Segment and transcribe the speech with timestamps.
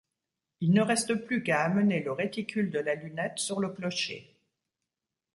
[0.61, 4.35] Il ne reste plus qu'à amener le réticule de la lunette sur le clocher.